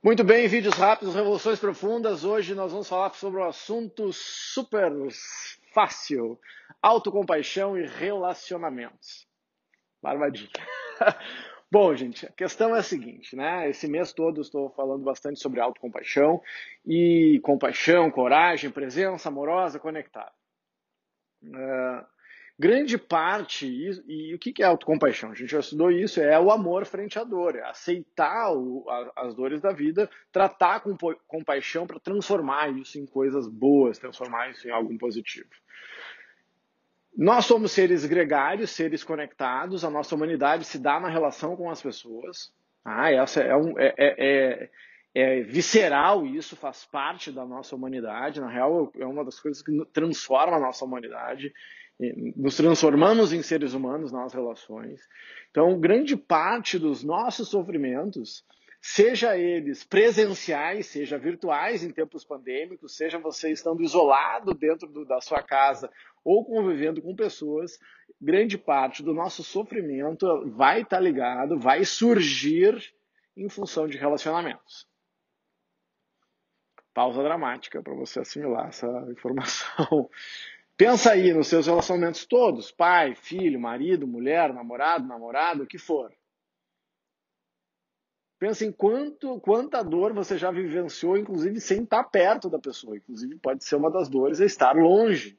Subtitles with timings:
[0.00, 2.22] Muito bem, vídeos rápidos, revoluções profundas.
[2.22, 4.92] Hoje nós vamos falar sobre um assunto super
[5.74, 6.38] fácil:
[6.80, 9.26] autocompaixão e relacionamentos.
[10.00, 10.48] Barbadinha.
[11.68, 13.68] Bom, gente, a questão é a seguinte, né?
[13.68, 16.40] Esse mês todo estou falando bastante sobre autocompaixão
[16.86, 20.32] e compaixão, coragem, presença amorosa, conectada.
[21.42, 22.06] Uh,
[22.58, 25.30] grande parte, e, e, o que é autocompaixão?
[25.30, 29.12] A gente já estudou isso, é o amor frente à dor, é aceitar o, a,
[29.26, 34.66] as dores da vida, tratar com compaixão para transformar isso em coisas boas, transformar isso
[34.66, 35.48] em algo positivo.
[37.16, 41.80] Nós somos seres gregários, seres conectados, a nossa humanidade se dá na relação com as
[41.80, 42.52] pessoas.
[42.84, 44.70] Ah, essa é, um, é, é, é,
[45.14, 48.40] é visceral isso, faz parte da nossa humanidade.
[48.40, 51.52] Na real, é uma das coisas que transforma a nossa humanidade
[52.36, 55.00] nos transformamos em seres humanos nas relações.
[55.50, 58.44] Então, grande parte dos nossos sofrimentos,
[58.80, 65.20] seja eles presenciais, seja virtuais em tempos pandêmicos, seja você estando isolado dentro do, da
[65.20, 65.90] sua casa
[66.24, 67.78] ou convivendo com pessoas,
[68.20, 72.92] grande parte do nosso sofrimento vai estar ligado, vai surgir
[73.36, 74.86] em função de relacionamentos.
[76.94, 80.10] Pausa dramática para você assimilar essa informação.
[80.78, 86.14] Pensa aí nos seus relacionamentos todos, pai, filho, marido, mulher, namorado, namorado, o que for.
[88.38, 92.96] Pensa em quanto, quanta dor você já vivenciou, inclusive sem estar perto da pessoa.
[92.96, 95.36] Inclusive pode ser uma das dores é estar longe.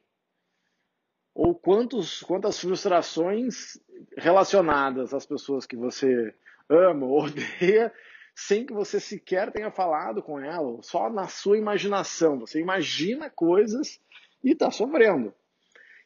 [1.34, 3.80] Ou quantos, quantas frustrações
[4.18, 6.34] relacionadas às pessoas que você
[6.68, 7.90] ama ou odeia,
[8.34, 12.38] sem que você sequer tenha falado com ela, só na sua imaginação.
[12.40, 13.98] Você imagina coisas
[14.42, 15.34] e está sofrendo.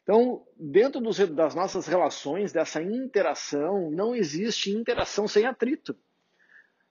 [0.03, 5.95] Então, dentro dos, das nossas relações, dessa interação, não existe interação sem atrito.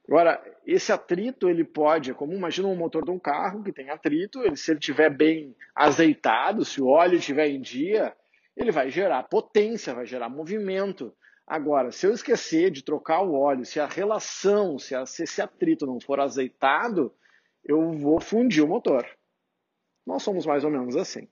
[0.06, 3.88] Agora, esse atrito ele pode, é como imagina um motor de um carro que tem
[3.88, 8.14] atrito, ele, se ele estiver bem azeitado, se o óleo estiver em dia,
[8.56, 11.14] ele vai gerar potência, vai gerar movimento.
[11.46, 15.40] Agora, se eu esquecer de trocar o óleo, se a relação, se, a, se esse
[15.40, 17.14] atrito não for azeitado,
[17.64, 19.06] eu vou fundir o motor.
[20.06, 21.28] Nós somos mais ou menos assim.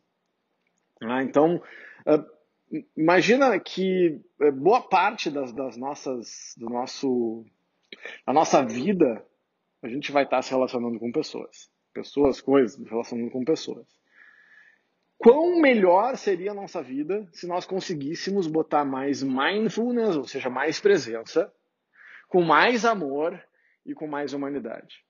[1.04, 1.62] Ah, então,
[2.06, 2.24] ah,
[2.96, 7.44] imagina que eh, boa parte das, das, nossas, do nosso,
[8.26, 9.24] da nossa vida,
[9.82, 11.70] a gente vai estar se relacionando com pessoas.
[11.92, 13.86] Pessoas, coisas, relacionando com pessoas.
[15.18, 20.80] Quão melhor seria a nossa vida se nós conseguíssemos botar mais mindfulness, ou seja, mais
[20.80, 21.52] presença,
[22.28, 23.40] com mais amor
[23.86, 25.04] e com mais humanidade.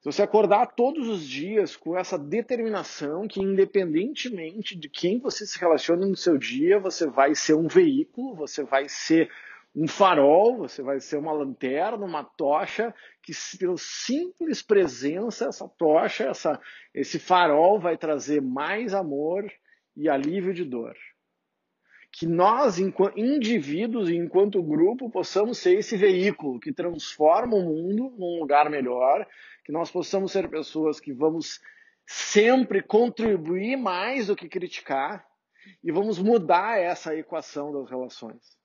[0.00, 5.58] Se você acordar todos os dias com essa determinação que, independentemente de quem você se
[5.58, 9.28] relaciona no seu dia, você vai ser um veículo, você vai ser
[9.74, 16.24] um farol, você vai ser uma lanterna, uma tocha, que pela simples presença, essa tocha,
[16.24, 16.60] essa,
[16.94, 19.50] esse farol vai trazer mais amor
[19.96, 20.94] e alívio de dor.
[22.12, 28.14] Que nós, enquanto indivíduos e enquanto grupo, possamos ser esse veículo que transforma o mundo
[28.16, 29.26] num lugar melhor,
[29.68, 31.60] que nós possamos ser pessoas que vamos
[32.06, 35.26] sempre contribuir mais do que criticar
[35.84, 38.56] e vamos mudar essa equação das relações.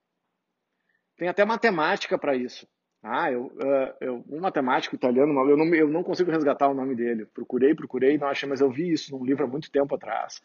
[1.18, 2.66] Tem até matemática para isso.
[3.04, 6.96] Ah, eu, uh, eu, um matemático italiano, eu não, eu não consigo resgatar o nome
[6.96, 7.26] dele.
[7.26, 10.42] Procurei, procurei, não achei, mas eu vi isso num livro há muito tempo atrás.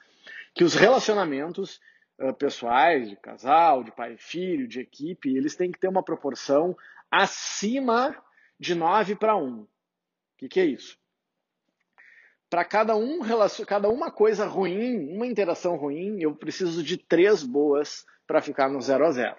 [0.52, 1.80] Que os relacionamentos
[2.18, 6.02] uh, pessoais, de casal, de pai e filho, de equipe, eles têm que ter uma
[6.02, 6.76] proporção
[7.08, 8.12] acima
[8.58, 9.64] de 9 para 1.
[10.38, 10.96] O que, que é isso?
[12.48, 13.18] Para cada um
[13.66, 18.80] cada uma coisa ruim, uma interação ruim, eu preciso de três boas para ficar no
[18.80, 19.36] zero a zero.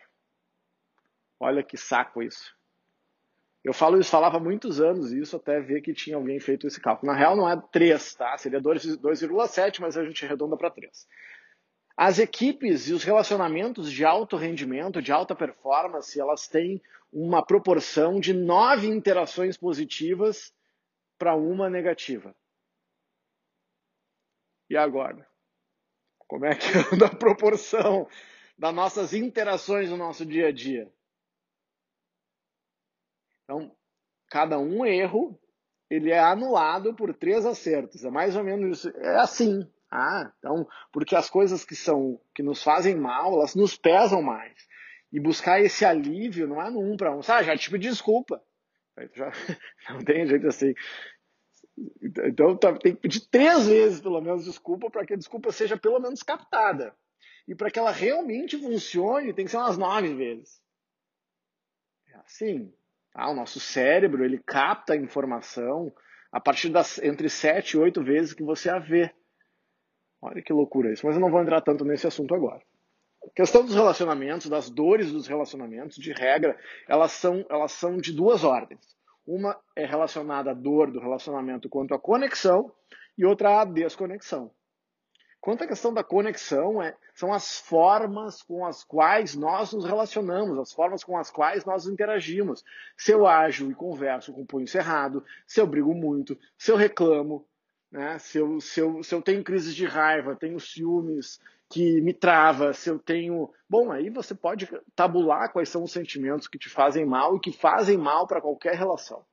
[1.40, 2.54] Olha que saco isso.
[3.64, 6.82] Eu falo isso, falava há muitos anos isso, até ver que tinha alguém feito esse
[6.82, 7.10] cálculo.
[7.10, 8.38] Na real não é 3, tá?
[8.38, 11.08] Seria 2,7, mas a gente arredonda para 3.
[11.96, 16.82] As equipes e os relacionamentos de alto rendimento, de alta performance, elas têm
[17.12, 20.54] uma proporção de nove interações positivas
[21.20, 22.34] para uma negativa.
[24.70, 25.28] E agora?
[26.28, 28.08] Como é que anda a proporção
[28.58, 30.92] das nossas interações no nosso dia a dia?
[33.44, 33.76] Então,
[34.30, 35.40] cada um erro
[35.90, 38.06] ele é anulado por três acertos.
[38.06, 38.98] É mais ou menos isso.
[38.98, 39.68] É assim.
[39.92, 44.56] Ah, então, porque as coisas que são que nos fazem mal, elas nos pesam mais.
[45.12, 47.22] E buscar esse alívio não é no um para um.
[47.28, 48.40] Ah, já te pedi desculpa.
[49.14, 49.32] Já,
[49.94, 50.74] não tem jeito assim.
[52.02, 55.78] Então tá, tem que pedir três vezes, pelo menos, desculpa, para que a desculpa seja
[55.78, 56.94] pelo menos captada.
[57.48, 60.62] E para que ela realmente funcione, tem que ser umas nove vezes.
[62.08, 62.74] É assim.
[63.14, 65.94] Ah, o nosso cérebro ele capta a informação
[66.32, 69.12] a partir das entre 7 e 8 vezes que você a vê.
[70.22, 72.62] Olha que loucura isso, mas eu não vou entrar tanto nesse assunto agora.
[73.24, 76.58] A questão dos relacionamentos, das dores dos relacionamentos, de regra,
[76.88, 78.98] elas são, elas são de duas ordens.
[79.26, 82.72] Uma é relacionada à dor do relacionamento quanto à conexão
[83.18, 84.52] e outra à desconexão.
[85.42, 90.60] Quanto à questão da conexão, é, são as formas com as quais nós nos relacionamos,
[90.60, 92.64] as formas com as quais nós interagimos.
[92.98, 96.76] Se eu ajo e converso com o punho cerrado, se eu brigo muito, se eu
[96.76, 97.48] reclamo,
[97.90, 98.20] né?
[98.20, 101.40] se, eu, se, eu, se eu tenho crises de raiva, tenho ciúmes
[101.70, 103.50] que me trava, se eu tenho.
[103.70, 107.52] Bom, aí você pode tabular quais são os sentimentos que te fazem mal e que
[107.52, 109.24] fazem mal para qualquer relação.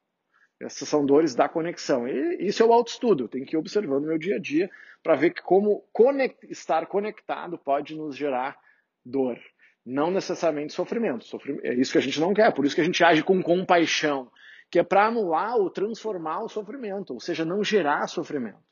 [0.61, 2.06] Essas são dores da conexão.
[2.06, 3.25] E isso é o autoestudo.
[3.25, 4.71] Eu tenho que ir observando no meu dia a dia
[5.03, 8.59] para ver como conect, estar conectado pode nos gerar
[9.05, 9.38] dor.
[9.85, 11.25] Não necessariamente sofrimento.
[11.25, 11.65] sofrimento.
[11.65, 12.53] É isso que a gente não quer.
[12.53, 14.31] Por isso que a gente age com compaixão,
[14.71, 18.66] que é para anular ou transformar o sofrimento, ou seja, não gerar sofrimento.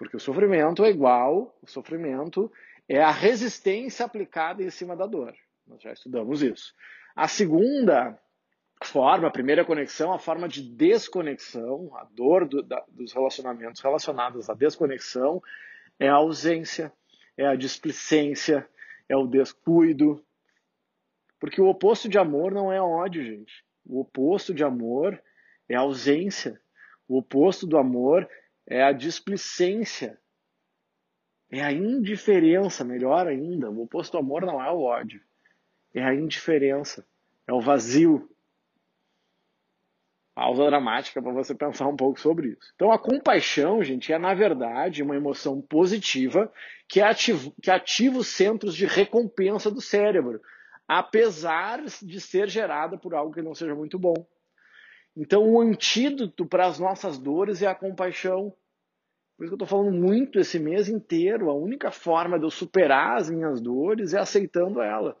[0.00, 2.50] Porque o sofrimento é igual, o sofrimento
[2.88, 5.34] é a resistência aplicada em cima da dor.
[5.66, 6.74] Nós já estudamos isso.
[7.14, 8.18] A segunda
[8.82, 14.48] forma, a primeira conexão, a forma de desconexão, a dor do, da, dos relacionamentos relacionados
[14.48, 15.42] à desconexão
[15.98, 16.90] é a ausência,
[17.36, 18.66] é a displicência,
[19.06, 20.24] é o descuido.
[21.38, 23.62] Porque o oposto de amor não é ódio, gente.
[23.84, 25.22] O oposto de amor
[25.68, 26.58] é ausência.
[27.06, 28.26] O oposto do amor
[28.70, 30.18] é a displicência.
[31.50, 33.68] É a indiferença, melhor ainda.
[33.68, 35.20] O oposto do amor não é o ódio.
[35.92, 37.04] É a indiferença.
[37.46, 38.30] É o vazio
[40.32, 42.72] pausa dramática para você pensar um pouco sobre isso.
[42.74, 46.50] Então, a compaixão, gente, é na verdade uma emoção positiva
[46.88, 50.40] que ativa, que ativa os centros de recompensa do cérebro,
[50.88, 54.14] apesar de ser gerada por algo que não seja muito bom.
[55.16, 58.54] Então, o antídoto para as nossas dores é a compaixão.
[59.40, 61.48] Por isso que eu estou falando muito esse mês inteiro.
[61.48, 65.16] A única forma de eu superar as minhas dores é aceitando ela.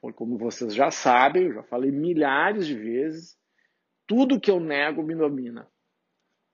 [0.00, 3.36] Porque, como vocês já sabem, eu já falei milhares de vezes,
[4.06, 5.68] tudo que eu nego me domina.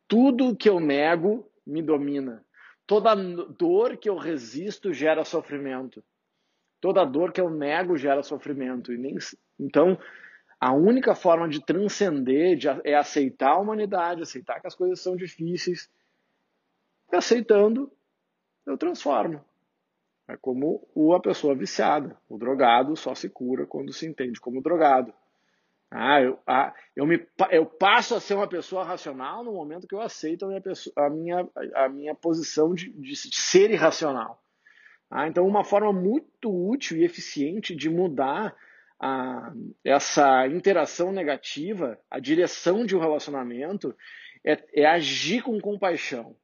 [0.09, 2.45] Tudo que eu nego me domina.
[2.85, 6.03] Toda dor que eu resisto gera sofrimento.
[6.81, 8.93] Toda dor que eu nego gera sofrimento.
[8.93, 9.17] E nem,
[9.57, 9.97] então,
[10.59, 15.15] a única forma de transcender de, é aceitar a humanidade, aceitar que as coisas são
[15.15, 15.89] difíceis.
[17.13, 17.93] E aceitando,
[18.67, 19.45] eu transformo.
[20.27, 22.17] É como a pessoa viciada.
[22.29, 25.13] O drogado só se cura quando se entende como drogado.
[25.91, 29.95] Ah, eu, ah, eu, me, eu passo a ser uma pessoa racional no momento que
[29.95, 30.63] eu aceito a minha,
[30.97, 34.43] a minha, a minha posição de, de ser irracional.
[35.11, 38.57] Ah, então, uma forma muito útil e eficiente de mudar
[38.99, 39.53] a,
[39.85, 43.95] essa interação negativa, a direção de um relacionamento,
[44.43, 46.35] é, é agir com compaixão.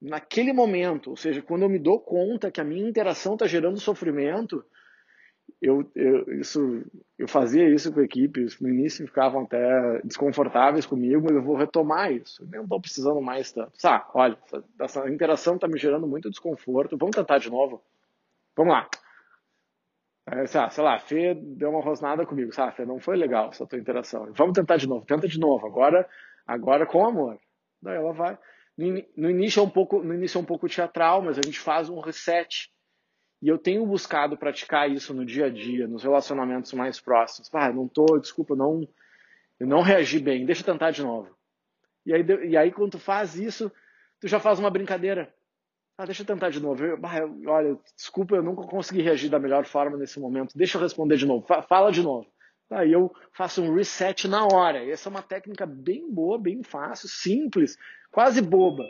[0.00, 3.80] Naquele momento, ou seja, quando eu me dou conta que a minha interação está gerando
[3.80, 4.64] sofrimento,
[5.60, 6.84] eu, eu, isso,
[7.18, 11.56] eu fazia isso com a equipe, no início ficavam até desconfortáveis comigo, mas eu vou
[11.56, 12.42] retomar isso.
[12.42, 13.72] Eu não estou precisando mais tanto.
[13.80, 17.82] Tá, olha, essa, essa interação está me gerando muito desconforto, vamos tentar de novo?
[18.54, 18.88] Vamos lá.
[20.26, 22.52] Aí, sei lá, a Fê deu uma rosnada comigo.
[22.52, 24.32] Sabe, Fê, não foi legal essa tua interação.
[24.32, 25.66] Vamos tentar de novo, tenta de novo.
[25.66, 26.08] Agora,
[26.44, 27.38] agora com amor.
[27.80, 28.36] Daí ela vai.
[28.76, 31.88] No início é um pouco, no início é um pouco teatral, mas a gente faz
[31.88, 32.70] um reset
[33.40, 37.50] e eu tenho buscado praticar isso no dia a dia, nos relacionamentos mais próximos.
[37.54, 38.86] Ah, não tô, desculpa, não,
[39.58, 41.34] eu não reagi bem, deixa eu tentar de novo.
[42.04, 43.72] E aí, e aí quando tu faz isso,
[44.20, 45.34] tu já faz uma brincadeira.
[45.98, 46.82] Ah, deixa eu tentar de novo.
[47.46, 50.56] Olha, desculpa, eu nunca consegui reagir da melhor forma nesse momento.
[50.56, 51.46] Deixa eu responder de novo.
[51.66, 52.30] Fala de novo.
[52.70, 54.84] Aí eu faço um reset na hora.
[54.84, 57.78] Essa é uma técnica bem boa, bem fácil, simples,
[58.10, 58.84] quase boba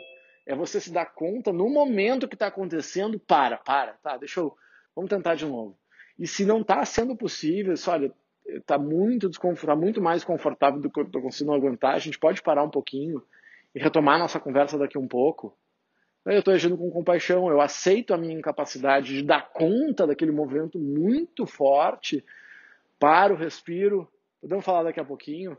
[0.47, 4.55] é você se dar conta no momento que está acontecendo, para, para, tá, deixa eu,
[4.95, 5.77] vamos tentar de novo.
[6.17, 8.11] E se não está sendo possível, olha,
[8.47, 12.17] está muito desconfortável, tá muito mais confortável do que eu estou conseguindo aguentar, a gente
[12.17, 13.21] pode parar um pouquinho
[13.75, 15.53] e retomar nossa conversa daqui um pouco.
[16.25, 20.79] Eu estou agindo com compaixão, eu aceito a minha incapacidade de dar conta daquele movimento
[20.79, 22.23] muito forte,
[22.99, 24.11] para o respiro,
[24.41, 25.57] podemos falar daqui a pouquinho,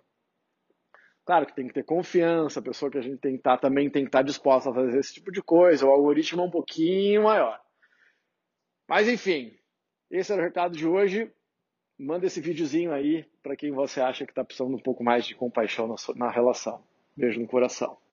[1.28, 3.90] Claro que tem que ter confiança, a pessoa que a gente tem que estar também
[3.90, 7.24] tem que estar disposta a fazer esse tipo de coisa, o algoritmo é um pouquinho
[7.24, 7.60] maior.
[8.88, 9.54] Mas enfim,
[10.10, 11.30] esse era o recado de hoje.
[11.98, 15.34] Manda esse videozinho aí para quem você acha que está precisando um pouco mais de
[15.34, 16.82] compaixão na, na relação.
[17.14, 17.98] Beijo no coração.